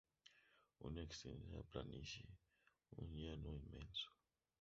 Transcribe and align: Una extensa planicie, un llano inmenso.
Una 0.87 1.03
extensa 1.07 1.61
planicie, 1.75 2.31
un 3.03 3.13
llano 3.19 3.53
inmenso. 3.59 4.11